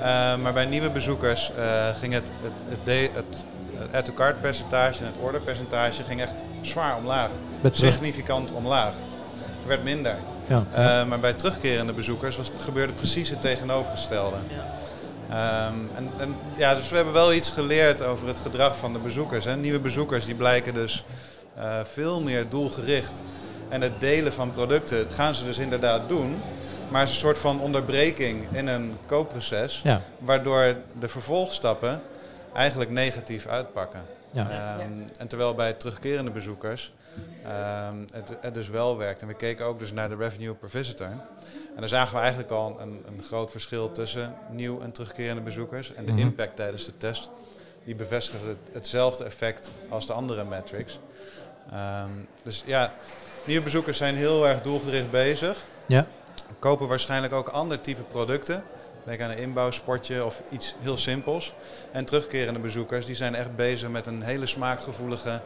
Ehm, 0.00 0.42
maar 0.42 0.52
bij 0.52 0.64
nieuwe 0.64 0.90
bezoekers 0.90 1.52
eh, 1.56 1.88
ging 1.98 2.12
het, 2.12 2.30
het, 2.42 2.78
het, 2.86 3.14
het, 3.14 3.44
add-to-cart 3.92 4.40
percentage 4.40 5.00
en 5.00 5.06
het 5.06 5.14
orderpercentage 5.20 6.04
ging 6.04 6.20
echt 6.20 6.42
zwaar 6.60 6.96
omlaag. 6.96 7.30
Significant 7.72 8.52
omlaag. 8.52 8.92
Het 9.58 9.66
werd 9.66 9.84
minder. 9.84 10.14
Ja. 10.46 10.64
ja. 10.74 11.00
Eh, 11.00 11.08
maar 11.08 11.20
bij 11.20 11.32
terugkerende 11.32 11.92
bezoekers 11.92 12.36
was, 12.36 12.50
gebeurde 12.58 12.92
precies 12.92 13.30
het 13.30 13.40
tegenovergestelde. 13.40 14.36
Ja. 14.48 14.66
Ehm, 15.28 15.74
en, 15.96 16.10
en, 16.18 16.36
ja, 16.56 16.74
dus 16.74 16.88
we 16.88 16.96
hebben 16.96 17.14
wel 17.14 17.32
iets 17.32 17.50
geleerd 17.50 18.02
over 18.02 18.28
het 18.28 18.38
gedrag 18.38 18.76
van 18.76 18.92
de 18.92 18.98
bezoekers. 18.98 19.44
Hè. 19.44 19.56
Nieuwe 19.56 19.78
bezoekers 19.78 20.24
die 20.24 20.34
blijken 20.34 20.74
dus 20.74 21.04
eh, 21.54 21.78
veel 21.92 22.20
meer 22.20 22.48
doelgericht. 22.48 23.22
En 23.68 23.80
het 23.80 24.00
delen 24.00 24.32
van 24.32 24.52
producten 24.52 25.06
gaan 25.12 25.34
ze 25.34 25.44
dus 25.44 25.58
inderdaad 25.58 26.08
doen. 26.08 26.40
Maar 26.90 27.00
het 27.00 27.08
is 27.08 27.14
een 27.14 27.20
soort 27.20 27.38
van 27.38 27.60
onderbreking 27.60 28.46
in 28.52 28.66
een 28.66 28.96
koopproces. 29.06 29.80
ja. 29.84 30.00
Waardoor 30.18 30.76
de 30.98 31.08
vervolgstappen 31.08 32.02
eigenlijk 32.54 32.90
negatief 32.90 33.46
uitpakken. 33.46 34.00
ja. 34.30 34.50
Ehm, 34.78 34.90
En 35.18 35.28
terwijl 35.28 35.54
bij 35.54 35.72
terugkerende 35.72 36.30
bezoekers 36.30 36.92
ehm, 37.44 37.96
het, 38.12 38.36
het 38.40 38.54
dus 38.54 38.68
wel 38.68 38.96
werkt. 38.96 39.20
En 39.22 39.28
we 39.28 39.34
keken 39.34 39.66
ook 39.66 39.78
dus 39.78 39.92
naar 39.92 40.08
de 40.08 40.16
revenue 40.16 40.54
per 40.54 40.70
visitor. 40.70 41.06
En 41.06 41.78
daar 41.80 41.88
zagen 41.88 42.14
we 42.14 42.20
eigenlijk 42.20 42.50
al 42.50 42.76
een, 42.80 43.02
een 43.06 43.22
groot 43.22 43.50
verschil 43.50 43.92
tussen 43.92 44.34
nieuw 44.50 44.80
en 44.80 44.92
terugkerende 44.92 45.42
bezoekers. 45.42 45.94
En 45.94 46.04
de 46.04 46.12
Mhm. 46.12 46.20
impact 46.20 46.56
tijdens 46.56 46.84
de 46.84 46.96
test, 46.96 47.28
die 47.84 47.94
bevestigt 47.94 48.44
het, 48.44 48.56
hetzelfde 48.72 49.24
effect 49.24 49.70
als 49.88 50.06
de 50.06 50.12
andere 50.12 50.44
metrics. 50.44 50.98
Ehm, 51.72 52.08
dus 52.42 52.62
ja, 52.66 52.92
nieuwe 53.44 53.62
bezoekers 53.62 53.96
zijn 53.96 54.14
heel 54.16 54.48
erg 54.48 54.60
doelgericht 54.62 55.10
bezig. 55.10 55.58
Ja. 55.86 56.06
Kopen 56.58 56.88
waarschijnlijk 56.88 57.32
ook 57.32 57.48
ander 57.48 57.80
type 57.80 58.02
producten. 58.02 58.64
Denk 59.04 59.20
aan 59.20 59.30
een 59.30 59.38
inbouwsportje 59.38 60.24
of 60.24 60.42
iets 60.50 60.74
heel 60.80 60.96
simpels. 60.96 61.52
En 61.92 62.04
terugkerende 62.04 62.60
bezoekers 62.60 63.06
die 63.06 63.14
zijn 63.14 63.34
echt 63.34 63.56
bezig 63.56 63.88
met 63.88 64.06
een 64.06 64.22
hele 64.22 64.46
smaakgevoelige, 64.46 65.40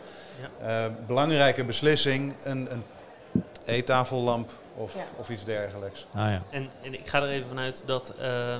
eh, 0.61 0.85
belangrijke 1.07 1.65
beslissing. 1.65 2.35
Een, 2.45 2.69
een 2.73 2.85
eettafellamp 3.65 4.51
of, 4.77 4.95
Ja. 4.95 5.01
of 5.17 5.29
iets 5.31 5.45
dergelijks. 5.45 6.07
Ah, 6.15 6.31
ja. 6.31 6.43
En, 6.51 6.69
en 6.83 6.95
ik 6.95 7.07
ga 7.09 7.21
er 7.23 7.29
even 7.29 7.49
vanuit 7.49 7.83
dat 7.87 8.13
eh, 8.21 8.57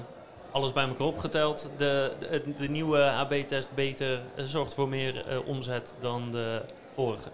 alles 0.51 0.73
bij 0.73 0.87
elkaar 0.87 1.07
opgeteld, 1.07 1.71
de, 1.77 2.13
de, 2.19 2.43
de 2.57 2.69
nieuwe 2.69 3.03
AB-test 3.11 3.69
beter 3.75 4.21
eh, 4.35 4.45
zorgt 4.45 4.75
voor 4.75 4.89
meer 4.89 5.27
eh, 5.29 5.47
omzet 5.49 5.95
dan 6.01 6.31
de 6.31 6.63
vorige. 6.95 7.29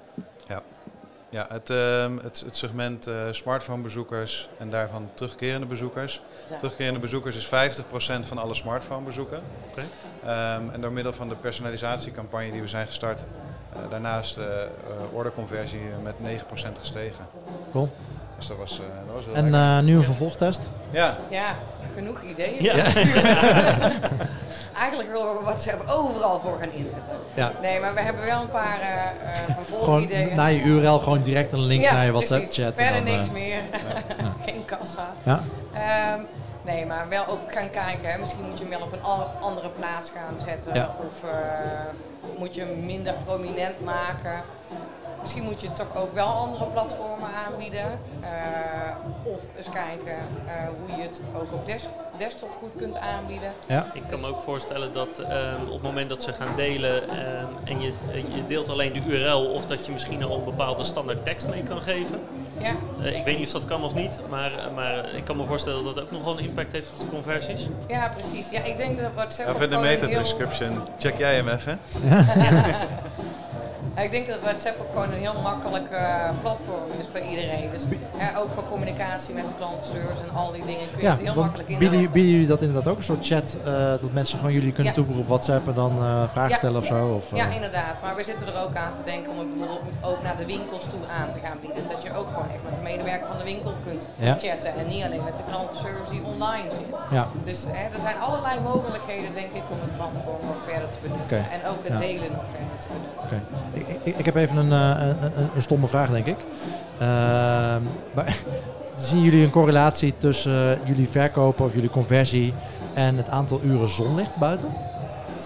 Ja, 0.46 0.62
het, 1.48 1.70
ehm, 1.70 2.16
het, 2.22 2.42
het 2.44 2.56
segment 2.56 3.06
eh, 3.06 3.14
smartphonebezoekers 3.30 4.48
en 4.58 4.70
daarvan 4.70 5.10
terugkerende 5.14 5.66
bezoekers. 5.66 6.22
Ja. 6.50 6.56
Terugkerende 6.56 7.00
bezoekers 7.00 7.36
is 7.36 7.46
50% 7.46 8.26
van 8.26 8.38
alle 8.38 8.54
smartphonebezoeken. 8.54 9.40
Oké. 9.70 9.86
Ehm, 10.24 10.70
en 10.70 10.80
door 10.80 10.92
middel 10.92 11.12
van 11.12 11.28
de 11.28 11.36
personalisatiecampagne 11.36 12.50
die 12.50 12.60
we 12.60 12.68
zijn 12.68 12.86
gestart, 12.86 13.26
eh, 13.72 13.78
daarnaast 13.90 14.36
eh 14.36 14.44
orderconversie 15.12 15.80
met 16.02 16.20
9% 16.20 16.78
gestegen. 16.78 17.26
Cool. 17.72 17.90
Dus 18.38 18.46
dat 18.46 18.56
was, 18.56 18.80
eh, 18.80 18.86
dat 19.06 19.14
was 19.14 19.24
heel 19.24 19.34
En 19.34 19.54
eh, 19.54 19.78
nu 19.78 19.96
een 19.96 20.04
vervolgtast. 20.04 20.70
Ja, 20.90 21.16
Ja, 21.30 21.54
genoeg 21.98 22.22
ideeën. 22.22 22.62
Ja. 22.62 22.74
Eigenlijk 24.78 25.10
willen 25.10 25.34
we 25.38 25.40
WhatsApp 25.42 25.84
overal 25.90 26.40
voor 26.40 26.58
gaan 26.58 26.70
inzetten. 26.72 27.16
Ja. 27.34 27.52
Nee, 27.62 27.80
maar 27.80 27.94
we 27.94 28.00
hebben 28.00 28.24
wel 28.24 28.40
een 28.40 28.48
paar 28.48 28.80
eh 28.80 28.88
eh, 28.88 29.44
Gewoon 29.44 29.64
vervolgideeën. 29.64 30.34
naar 30.36 30.52
je 30.52 30.62
URL 30.62 30.98
gewoon 30.98 31.22
direct 31.22 31.52
een 31.52 31.60
link 31.60 31.82
Ja, 31.82 31.92
naar 31.92 32.04
je 32.04 32.10
precies. 32.10 32.28
WhatsApp 32.28 32.54
chat. 32.64 32.74
Verder 32.74 32.96
en 32.98 33.04
dan, 33.04 33.14
niks 33.14 33.26
eh, 33.26 33.32
meer. 33.32 33.58
Geen 34.46 34.64
kassa. 34.64 35.06
Ja, 35.22 35.40
Ehm, 35.74 36.20
Nee, 36.62 36.86
maar 36.86 37.08
wel 37.08 37.26
ook 37.26 37.52
gaan 37.52 37.70
kijken. 37.70 38.10
Hè. 38.10 38.18
Misschien 38.18 38.44
moet 38.48 38.58
je 38.58 38.64
hem 38.64 38.78
wel 38.78 38.86
op 38.86 38.92
een 38.92 39.02
andere 39.40 39.68
plaats 39.68 40.10
gaan 40.10 40.40
zetten. 40.44 40.74
Ja. 40.74 40.94
Of 40.98 41.30
eh, 41.30 42.38
moet 42.38 42.54
je 42.54 42.60
hem 42.60 42.84
minder 42.84 43.14
prominent 43.24 43.84
maken. 43.84 44.42
Misschien 45.20 45.42
moet 45.42 45.60
je 45.60 45.72
toch 45.72 45.96
ook 45.96 46.14
wel 46.14 46.26
andere 46.26 46.64
platformen 46.64 47.28
aanbieden. 47.46 47.98
Eh, 48.20 48.28
of 49.22 49.40
eens 49.56 49.68
kijken 49.68 50.16
eh, 50.46 50.52
hoe 50.86 50.96
je 50.96 51.02
het 51.02 51.20
ook 51.36 51.52
op 51.52 51.66
des- 51.66 51.88
desktop 52.18 52.50
goed 52.60 52.72
kunt 52.76 52.96
aanbieden. 52.96 53.52
Ja, 53.66 53.86
Ik 53.94 54.02
kan 54.08 54.20
me 54.20 54.26
ook 54.26 54.38
voorstellen 54.38 54.92
dat 54.92 55.18
ehm, 55.18 55.62
op 55.66 55.72
het 55.72 55.82
moment 55.82 56.08
dat 56.08 56.22
ze 56.22 56.32
gaan 56.32 56.56
delen 56.56 57.08
ehm, 57.08 57.44
en 57.64 57.80
je, 57.80 57.92
je 58.34 58.46
deelt 58.46 58.68
alleen 58.68 58.92
de 58.92 59.00
URL 59.06 59.44
of 59.52 59.66
dat 59.66 59.86
je 59.86 59.92
misschien 59.92 60.24
al 60.24 60.38
een 60.38 60.44
bepaalde 60.44 60.84
standaard 60.84 61.24
tekst 61.24 61.48
mee 61.48 61.62
kan 61.62 61.82
geven. 61.82 62.20
Ja, 62.58 62.72
Eh, 63.02 63.16
ik 63.18 63.24
weet 63.24 63.38
niet 63.38 63.46
of 63.46 63.52
dat 63.52 63.64
kan 63.64 63.84
of 63.84 63.94
niet, 63.94 64.18
maar, 64.28 64.52
maar 64.74 65.14
ik 65.14 65.24
kan 65.24 65.36
me 65.36 65.44
voorstellen 65.44 65.84
dat 65.84 65.94
dat 65.94 66.04
ook 66.04 66.10
nogal 66.10 66.38
een 66.38 66.44
impact 66.44 66.72
heeft 66.72 66.88
op 66.92 66.98
de 67.00 67.06
conversies. 67.08 67.68
ja 67.88 68.08
precies. 68.08 68.48
Ja, 68.50 68.62
ik 68.62 68.76
denk 68.76 68.96
dat 68.96 69.04
Ja, 69.16 69.22
ook 69.22 69.30
voor 69.32 69.36
de 69.36 69.42
gewoon 69.44 69.72
een 69.74 69.80
meta 69.80 70.06
heel- 70.06 70.18
description, 70.18 70.80
check 70.98 71.18
jij 71.18 71.34
hem 71.34 71.48
even. 71.48 71.80
Ja, 72.08 72.24
ik 74.04 74.10
denk 74.10 74.26
dat 74.26 74.40
WhatsApp 74.40 74.80
ook 74.80 74.86
gewoon 74.92 75.12
een 75.12 75.18
heel 75.18 75.40
makkelijk 75.42 75.90
eh, 75.90 76.30
platform 76.40 76.82
is 77.00 77.06
voor 77.12 77.20
iedereen. 77.30 77.70
Dus 77.70 77.82
ook 78.36 78.48
voor 78.54 78.64
communicatie 78.68 79.34
met 79.34 79.46
de 79.46 79.54
klantenservice 79.54 80.22
en 80.22 80.30
al 80.36 80.52
die 80.52 80.64
dingen 80.64 80.88
kun 80.92 80.98
je 81.00 81.04
ja 81.04 81.10
het 81.10 81.20
heel 81.20 81.34
makkelijk 81.34 81.68
bieden, 81.68 81.86
inzetten. 81.86 82.12
bieden 82.12 82.32
jullie 82.32 82.46
dat 82.46 82.60
inderdaad 82.62 82.88
ook 82.92 82.96
een 82.96 83.02
soort 83.12 83.26
chat, 83.26 83.56
eh, 83.64 83.72
dat 84.04 84.12
mensen 84.12 84.38
gewoon 84.38 84.52
jullie 84.52 84.72
kunnen 84.72 84.92
Ja. 84.92 84.98
toevoegen 84.98 85.22
op 85.24 85.28
WhatsApp 85.28 85.66
en 85.68 85.74
dan 85.74 85.92
eh, 85.98 86.22
vragen 86.32 86.50
Ja. 86.50 86.56
stellen 86.56 86.80
of 86.80 86.86
zo? 86.86 87.06
Of, 87.18 87.36
Ja, 87.36 87.46
inderdaad. 87.46 87.96
Maar 88.02 88.14
we 88.16 88.24
zitten 88.24 88.46
er 88.46 88.62
ook 88.64 88.74
aan 88.76 88.94
te 88.94 89.02
denken 89.04 89.30
om 89.32 89.38
het 89.38 89.48
bijvoorbeeld 89.58 89.82
ook 90.02 90.22
naar 90.22 90.36
de 90.36 90.46
winkels 90.46 90.84
toe 90.84 91.00
aan 91.20 91.30
te 91.30 91.38
gaan 91.38 91.56
bieden. 91.60 91.82
Dat 91.92 92.02
je 92.02 92.10
ook 92.18 92.28
gewoon 92.34 92.48
echt 92.54 92.62
met 92.68 92.74
de 92.74 92.80
medewerker 92.80 93.26
van 93.26 93.38
de 93.38 93.44
winkel 93.44 93.72
kunt 93.86 94.02
chatten. 94.42 94.74
En 94.80 94.86
niet 94.86 95.04
alleen 95.04 95.24
met 95.24 95.36
de 95.36 95.42
klantenservice 95.50 96.10
die 96.10 96.22
online 96.34 96.70
zit. 96.70 96.96
ja. 97.10 97.24
Dus 97.44 97.60
hè, 97.74 97.82
er 97.96 98.00
zijn 98.06 98.18
allerlei 98.26 98.60
mogelijkheden, 98.60 99.30
denk 99.40 99.52
ik, 99.60 99.64
om 99.74 99.78
het 99.86 99.94
platform 99.96 100.40
nog 100.52 100.60
verder 100.70 100.88
te 100.88 100.98
benutten. 101.06 101.42
En 101.56 101.60
ook 101.70 101.80
het 101.88 101.98
delen 101.98 102.30
nog 102.38 102.46
verder 102.54 102.76
te 102.82 102.86
benutten. 102.94 103.26
Ik, 104.02 104.16
ik, 104.16 104.24
heb 104.24 104.34
even 104.34 104.56
een, 104.56 104.72
eh, 104.72 105.06
een, 105.06 105.22
een, 105.22 105.48
een 105.54 105.62
stomme 105.62 105.86
vraag, 105.86 106.10
denk 106.10 106.26
ik. 106.26 106.36
Ehm, 106.98 107.82
maar, 108.14 108.36
zien 109.08 109.22
jullie 109.22 109.44
een 109.44 109.50
correlatie 109.50 110.14
tussen 110.18 110.78
eh, 110.80 110.86
jullie 110.88 111.08
verkopen 111.08 111.64
of 111.64 111.74
jullie 111.74 111.90
conversie 111.90 112.54
en 112.94 113.16
het 113.16 113.28
aantal 113.28 113.60
uren 113.62 113.88
zonlicht 113.88 114.36
buiten? 114.36 114.68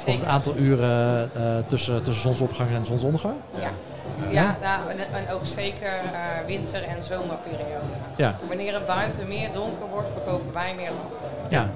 Of 0.07 0.15
het 0.15 0.25
aantal 0.25 0.57
uren 0.57 1.31
eh, 1.35 1.43
tussen, 1.67 2.03
tussen 2.03 2.23
zonsopgang 2.23 2.71
en 2.71 2.87
zonsondergang? 2.87 3.35
Ja. 3.61 3.71
Ja, 4.31 4.57
nou, 4.63 4.81
en, 4.91 5.31
ook 5.31 5.47
zeker 5.47 5.87
eh, 5.89 6.47
winter- 6.47 6.83
en 6.83 7.05
zomerperiode. 7.05 7.93
Ja, 8.17 8.35
Wanneer 8.49 8.75
het 8.75 8.87
buiten 8.87 9.29
meer 9.29 9.49
donker 9.53 9.87
wordt, 9.91 10.09
verkopen 10.13 10.53
wij 10.53 10.75
meer 10.75 10.91
lampen. 10.91 11.29
ja. 11.49 11.71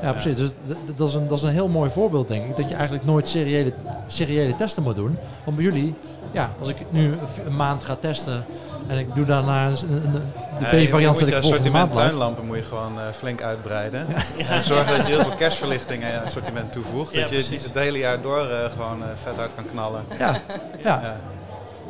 Ja. 0.00 0.06
ja 0.06 0.12
precies. 0.12 0.36
Dus 0.36 0.50
dat 0.96 1.08
is, 1.08 1.14
een, 1.14 1.28
dat 1.28 1.38
is 1.38 1.44
een 1.44 1.50
heel 1.52 1.68
mooi 1.68 1.90
voorbeeld, 1.90 2.28
denk 2.28 2.44
ik. 2.44 2.56
Dat 2.56 2.68
je 2.68 2.74
eigenlijk 2.74 3.04
nooit 3.04 3.28
seriële, 3.28 3.72
seriële 4.06 4.56
testen 4.56 4.82
moet 4.82 4.96
doen. 4.96 5.18
Want 5.44 5.56
bij 5.56 5.66
jullie, 5.66 5.94
ja, 6.32 6.50
als 6.60 6.68
ik 6.68 6.76
nu 6.90 7.14
een 7.46 7.56
maand 7.56 7.84
ga 7.84 7.96
testen 8.00 8.44
en 8.86 8.98
ik 8.98 9.14
doe 9.14 9.24
daarna 9.24 9.66
een, 9.66 9.72
een, 9.90 10.04
een- 10.04 10.12
de 10.12 10.64
Ja, 10.70 10.76
je- 10.76 10.86
B-variant 10.86 11.18
je 11.18 11.24
dat 11.24 11.34
moet 11.34 11.42
ik 11.44 11.50
volgende 11.50 11.70
maand 11.70 11.94
tuinlampen 11.94 12.46
moet 12.46 12.56
je 12.56 12.62
gewoon 12.64 12.98
eh, 12.98 13.04
flink 13.16 13.42
uitbreiden. 13.42 14.06
En 14.50 14.64
zorgen 14.64 14.96
dat 14.96 15.06
je 15.06 15.12
heel 15.12 15.22
veel 15.22 15.34
kerstverlichting 15.36 16.04
aan 16.04 16.10
je 16.10 16.20
assortiment 16.20 16.72
toevoegt. 16.72 17.12
Ja, 17.14 17.20
dat 17.20 17.28
je 17.30 17.34
precies. 17.36 17.64
het 17.64 17.74
hele 17.74 17.98
jaar 17.98 18.20
door 18.22 18.48
eh, 18.50 18.70
gewoon 18.72 19.02
eh, 19.02 19.08
vet 19.22 19.36
hard 19.36 19.54
kan 19.54 19.64
knallen. 19.70 20.04
Ja, 20.18 20.26
ja. 20.26 20.40
Ja. 20.84 21.16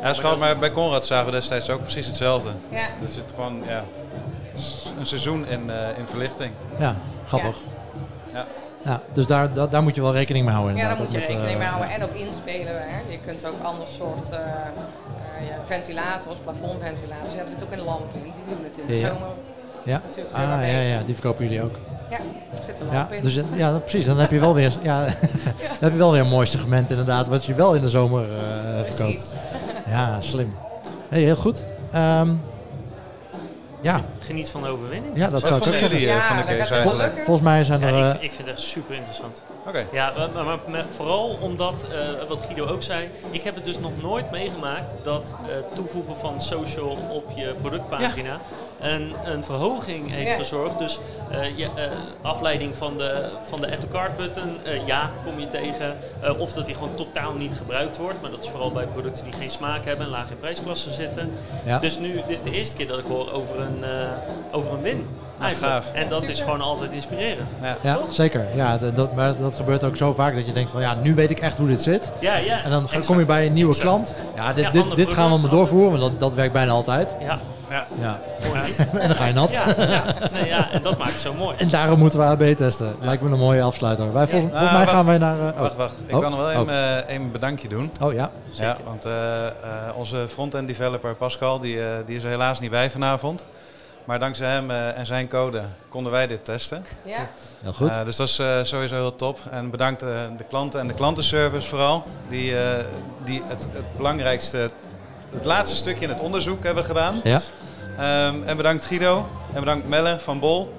Ja, 0.02 0.12
gewoon, 0.14 0.38
maar 0.38 0.58
bij 0.58 0.72
Conrad 0.72 1.06
zagen 1.06 1.26
we 1.26 1.32
destijds 1.32 1.70
ook 1.70 1.80
precies 1.82 2.06
hetzelfde. 2.06 2.50
Ja. 2.68 2.78
Er 2.78 3.08
zit 3.08 3.32
gewoon 3.34 3.62
ja, 3.66 3.84
een 4.98 5.06
seizoen 5.06 5.46
in, 5.46 5.70
eh, 5.70 5.76
in 5.98 6.06
verlichting. 6.06 6.52
Ja, 6.78 6.96
grappig. 7.26 7.56
Ja. 8.32 8.46
Ja, 8.84 9.00
dus 9.12 9.26
daar, 9.26 9.52
daar, 9.52 9.68
daar 9.68 9.82
moet 9.82 9.94
je 9.94 10.00
wel 10.00 10.12
rekening 10.12 10.44
mee 10.44 10.54
houden. 10.54 10.76
Ja, 10.76 10.88
daar 10.88 10.96
moet 10.99 11.12
je 11.12 11.18
rekening 11.18 11.42
mee 11.46 11.56
eh, 11.56 11.68
houden. 11.68 11.90
En 11.90 12.02
ook 12.02 12.14
inspelen. 12.14 12.75
Hè. 12.88 12.99
Je 13.12 13.18
kunt 13.26 13.46
ook 13.46 13.54
ander 13.62 13.87
soort 13.87 14.30
eh, 14.30 14.38
eh, 14.38 15.49
ja, 15.49 15.56
ventilators, 15.64 16.38
plafondventilators. 16.44 17.32
Ja, 17.32 17.40
er 17.40 17.49
zit 17.49 17.62
ook 17.62 17.72
een 17.72 17.80
lamp 17.84 18.14
in. 18.14 18.22
Die 18.22 18.32
doen 18.54 18.64
het 18.64 18.78
in 18.78 18.87
de 18.87 18.99
Ja. 18.99 19.08
zomer. 19.08 19.28
Ja, 19.82 20.00
natuurlijk 20.06 20.34
ah, 20.34 20.40
ja, 20.42 20.80
ja, 20.80 20.99
die 21.06 21.14
verkopen 21.14 21.44
jullie 21.44 21.62
ook. 21.62 21.75
Ja, 22.10 22.16
er 22.16 22.64
zit 22.64 22.80
een 22.80 22.87
Ja, 22.90 22.92
lamp 22.94 23.12
in. 23.12 23.20
dus, 23.20 23.40
ja, 23.54 23.78
precies. 23.78 24.04
Dan 24.04 24.18
heb 24.18 24.30
je 24.30 24.38
wel 24.40 24.54
weer, 24.54 24.72
ja, 24.82 25.04
dan 25.04 25.14
heb 25.80 25.92
je 25.92 25.99
wel 25.99 26.12
weer 26.12 26.20
een 26.20 26.28
mooi 26.28 26.46
segment 26.46 26.90
inderdaad, 26.90 27.28
wat 27.28 27.44
je 27.44 27.54
wel 27.54 27.75
in 27.75 27.82
de 27.82 27.88
zomer 27.88 28.22
eh, 28.25 28.28
verkoopt. 28.84 28.96
Precies. 28.96 29.32
Ja, 29.87 30.20
slim. 30.20 30.54
Hey, 31.08 31.20
heel 31.20 31.37
goed. 31.37 31.64
Ehm, 31.92 32.34
ja, 33.80 34.00
Geniet 34.18 34.49
van 34.49 34.62
de 34.62 34.68
overwinning. 34.68 35.16
ja, 35.16 35.28
dat 35.30 35.40
zou 35.40 35.54
ik 35.54 35.66
ook 35.66 35.72
zeggen. 35.72 35.88
jullie 35.90 36.06
eh, 36.08 36.14
Ja, 36.14 36.20
van 36.26 36.37
de 36.37 36.42
case 36.58 36.75
eigenlijk? 36.75 37.12
Volgens 37.14 37.40
mij 37.40 37.64
zijn 37.64 37.80
Ja, 37.80 37.87
er... 37.87 37.92
ik, 37.96 38.02
eh, 38.04 38.10
vind- 38.10 38.22
ik 38.22 38.32
vind 38.32 38.49
het 38.49 38.56
echt 38.56 38.66
super 38.66 38.94
interessant. 38.94 39.42
Oké. 39.66 39.84
Ja, 39.92 40.12
maar, 40.34 40.44
maar, 40.44 40.58
maar 40.68 40.84
vooral 40.88 41.38
omdat, 41.40 41.87
eh, 41.92 42.28
wat 42.28 42.40
Guido 42.46 42.66
ook 42.66 42.82
zei, 42.82 43.08
ik 43.30 43.42
heb 43.42 43.54
het 43.54 43.64
dus 43.64 43.78
nog 43.78 43.92
nooit 44.02 44.30
meegemaakt 44.30 44.94
dat 45.02 45.34
toevoegen 45.75 46.16
van 46.16 46.40
social 46.40 46.96
op 47.10 47.25
je 47.34 47.54
productpagina 47.60 48.40
een, 48.80 49.12
een 49.25 49.44
verhoging 49.44 50.10
heeft 50.10 50.30
Ja. 50.30 50.37
gezorgd. 50.37 50.78
Dus 50.78 50.99
eh, 51.30 51.58
je, 51.58 51.64
eh, 51.64 51.82
afleiding 52.22 52.76
van 52.76 52.96
de, 52.96 53.28
van 53.42 53.60
de 53.60 53.66
add 53.70 53.80
to 53.80 53.88
cart 53.92 54.16
button, 54.16 54.56
eh, 54.64 54.87
ja, 54.87 55.10
kom 55.25 55.40
je 55.40 55.46
tegen. 55.46 55.96
Eh, 56.20 56.40
of 56.40 56.52
dat 56.52 56.66
die 56.66 56.75
gewoon 56.75 56.94
totaal 56.94 57.32
niet 57.32 57.54
gebruikt 57.56 57.96
wordt, 57.96 58.20
maar 58.22 58.30
dat 58.30 58.44
is 58.44 58.50
vooral 58.50 58.70
bij 58.70 58.87
producten 58.87 59.25
die 59.25 59.32
geen 59.34 59.50
smaak 59.50 59.84
hebben 59.84 60.04
en 60.04 60.10
laag 60.10 60.30
in 60.30 60.38
prijsklassen 60.38 60.92
zitten. 60.92 61.32
ja. 61.64 61.78
Dus 61.78 61.99
nu, 61.99 62.12
dit 62.14 62.22
is 62.28 62.42
de 62.42 62.50
eerste 62.50 62.76
keer 62.76 62.87
dat 62.87 62.99
ik 62.99 63.04
hoor 63.08 63.32
over 63.32 63.60
een, 63.60 63.69
eh, 63.82 63.90
over 64.52 64.72
een 64.72 64.82
win. 64.82 65.06
En 65.92 66.08
dat 66.08 66.28
is 66.28 66.40
gewoon 66.40 66.60
altijd 66.60 66.92
inspirerend. 66.92 67.52
Ja. 67.62 67.76
ja, 67.82 67.98
zeker. 68.10 68.46
Ja, 68.54 68.78
dat, 68.94 69.14
maar 69.14 69.36
dat 69.36 69.54
gebeurt 69.54 69.84
ook 69.84 69.96
zo 69.96 70.12
vaak 70.12 70.34
dat 70.34 70.46
je 70.46 70.52
denkt 70.52 70.70
van 70.70 70.80
ja, 70.80 70.94
nu 71.02 71.14
weet 71.14 71.30
ik 71.30 71.40
echt 71.40 71.58
hoe 71.58 71.66
dit 71.68 71.82
zit. 71.82 72.12
Ja, 72.20 72.36
ja. 72.36 72.62
En 72.64 72.70
dan 72.70 72.82
exact. 72.82 73.06
kom 73.06 73.18
je 73.18 73.24
bij 73.24 73.46
een 73.46 73.52
nieuwe 73.52 73.74
Exact. 73.74 73.88
klant. 73.88 74.14
Ja, 74.34 74.52
dit, 74.52 74.64
Ja, 74.64 74.70
dit, 74.70 74.96
dit 74.96 75.12
gaan 75.12 75.30
we 75.32 75.38
maar 75.38 75.50
doorvoeren, 75.50 75.90
want 75.90 76.02
dat, 76.02 76.20
dat 76.20 76.34
werkt 76.34 76.52
bijna 76.52 76.72
altijd. 76.72 77.14
Ja, 77.20 77.38
Ja. 77.70 77.86
Ja. 78.00 78.18
En 79.00 79.08
dan 79.08 79.16
ga 79.16 79.24
je 79.26 79.32
nat. 79.32 79.50
Ja, 79.50 79.64
ja, 79.78 80.04
nee, 80.32 80.46
ja, 80.46 80.70
en 80.70 80.82
dat 80.82 80.98
maakt 80.98 81.12
het 81.12 81.20
zo 81.20 81.34
mooi. 81.34 81.56
En 81.58 81.68
daarom 81.68 81.98
moeten 81.98 82.18
we 82.18 82.24
AB 82.24 82.42
testen. 82.56 82.94
Lijkt 83.00 83.22
me 83.22 83.30
een 83.30 83.38
mooie 83.38 83.62
afsluiter. 83.62 84.12
Wij, 84.12 84.28
volgens, 84.28 84.50
volgens 84.52 84.70
Ah, 84.70 84.76
mij 84.76 84.84
wacht. 84.84 84.94
gaan 84.96 85.06
wij 85.06 85.18
naar... 85.18 85.38
eh, 85.40 85.46
oh. 85.54 85.60
Wacht, 85.60 85.76
wacht. 85.76 85.94
Ik 86.06 86.14
Oh. 86.14 86.20
kan 86.20 86.30
nog 86.30 86.40
wel 86.40 86.48
Oh. 86.48 86.60
even 86.60 87.06
eh, 87.08 87.14
een 87.14 87.30
bedankje 87.30 87.68
doen. 87.68 87.92
Oh 88.02 88.12
ja. 88.12 88.30
Ja, 88.50 88.76
want 88.84 89.04
eh, 89.04 89.46
eh, 89.46 89.52
onze 89.94 90.26
front-end 90.32 90.66
developer 90.68 91.14
Pascal, 91.14 91.58
die, 91.58 91.80
eh, 91.82 91.86
die 92.06 92.16
is 92.16 92.22
er 92.22 92.28
helaas 92.30 92.60
niet 92.60 92.70
bij 92.70 92.90
vanavond. 92.90 93.44
Maar 94.04 94.18
dankzij 94.18 94.48
hem 94.50 94.70
eh, 94.70 94.98
en 94.98 95.06
zijn 95.06 95.28
code 95.28 95.60
konden 95.88 96.12
wij 96.12 96.26
dit 96.26 96.44
testen. 96.44 96.84
Ja? 97.04 97.28
Heel 97.62 97.72
goed. 97.72 97.88
Eh, 97.88 98.04
dus 98.04 98.16
dat 98.16 98.28
is 98.28 98.38
eh, 98.38 98.46
sowieso 98.62 98.94
heel 98.94 99.16
top. 99.16 99.38
En 99.50 99.70
bedankt 99.70 100.02
eh, 100.02 100.08
de 100.36 100.44
klanten 100.44 100.80
en 100.80 100.86
de 100.88 100.94
klantenservice 100.94 101.68
vooral. 101.68 102.04
Die, 102.28 102.58
eh, 102.58 102.84
die 103.24 103.42
het, 103.46 103.66
het 103.72 103.92
belangrijkste, 103.96 104.70
het 105.32 105.44
laatste 105.44 105.76
stukje 105.76 106.02
in 106.04 106.08
het 106.10 106.20
onderzoek 106.20 106.64
hebben 106.64 106.84
gedaan. 106.84 107.20
Ja. 107.24 107.40
Ehm, 108.00 108.42
en 108.47 108.57
bedankt 108.57 108.85
Guido. 108.85 109.28
En 109.54 109.61
bedankt 109.61 109.88
Melle 109.88 110.19
van 110.25 110.38
Bol. 110.40 110.73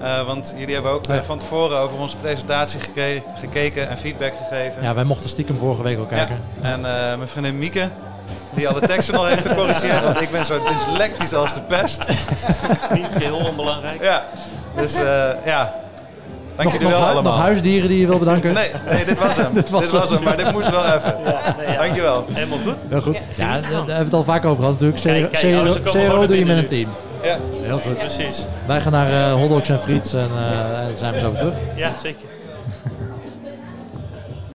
Eh, 0.00 0.22
want 0.26 0.54
jullie 0.56 0.74
hebben 0.74 0.92
ook 0.92 1.06
eh, 1.06 1.14
Ja. 1.16 1.22
van 1.22 1.38
tevoren 1.38 1.78
over 1.78 1.98
onze 1.98 2.16
presentatie 2.16 2.80
geke- 2.80 3.22
gekeken 3.38 3.88
en 3.88 3.98
feedback 3.98 4.32
gegeven. 4.48 4.82
ja, 4.82 4.94
wij 4.94 5.04
mochten 5.04 5.28
stiekem 5.28 5.58
vorige 5.58 5.82
week 5.82 5.98
ook 5.98 6.08
kijken. 6.08 6.40
Ja. 6.62 6.68
En 6.72 6.76
eh, 6.84 7.16
mijn 7.16 7.28
vriendin 7.28 7.58
Mieke, 7.58 7.88
die 8.50 8.68
alle 8.68 8.80
teksten 8.80 9.14
nog 9.14 9.28
heeft 9.28 9.46
gecorrigeerd. 9.48 10.02
Want 10.02 10.20
ik 10.20 10.30
ben 10.30 10.46
zo 10.46 10.62
dyslectisch 10.68 11.34
als 11.34 11.54
de 11.54 11.60
pest. 11.60 12.04
Niet 12.92 13.08
heel 13.18 13.36
onbelangrijk. 13.36 14.02
Ja, 14.02 14.24
dus 14.76 14.94
eh, 14.94 15.28
ja. 15.44 15.74
Dank 16.56 16.68
Nog, 16.68 16.72
jullie 16.72 16.88
wel 16.88 17.04
allemaal. 17.06 17.22
nog 17.22 17.40
huisdieren 17.40 17.88
die 17.88 18.00
je 18.00 18.06
wil 18.06 18.18
bedanken? 18.18 18.52
Nee, 18.54 18.70
nee, 18.90 19.04
dit 19.04 19.18
was 19.18 19.36
hem. 19.36 19.54
Dit 19.60 19.70
was 19.70 19.90
hem. 19.90 20.02
hem, 20.08 20.22
maar 20.22 20.36
dit 20.36 20.52
moest 20.52 20.70
wel 20.70 20.84
even. 20.84 21.16
Ja, 21.24 21.54
nee, 21.58 21.66
ja. 21.72 21.76
Dankjewel. 21.76 22.24
Helemaal 22.32 22.58
goed. 22.66 22.76
Heel 22.88 23.00
goed. 23.00 23.18
Ja, 23.36 23.54
Ja, 23.54 23.60
daar 23.60 23.70
hebben 23.70 23.86
we 23.96 24.02
het 24.02 24.12
al 24.12 24.24
vaak 24.24 24.44
over 24.44 24.62
gehad 24.64 24.80
natuurlijk. 24.80 25.32
CRO 25.84 26.26
doe 26.26 26.38
je 26.38 26.46
met 26.46 26.56
een 26.58 26.66
team. 26.66 26.88
Ja. 27.22 27.36
Heel 27.62 27.78
goed. 27.78 27.98
Precies. 27.98 28.44
Wij 28.66 28.80
gaan 28.80 28.92
naar 28.92 29.10
eh 29.10 29.32
hotdogs 29.32 29.68
en 29.68 29.80
friets 29.80 30.12
en 30.12 30.28
eh, 30.36 30.78
en 30.80 30.86
dan 30.88 30.96
zijn 30.98 31.12
we 31.14 31.20
zo 31.20 31.28
weer 31.30 31.38
terug. 31.38 31.54
Ja, 31.74 31.90
zeker. 32.02 32.28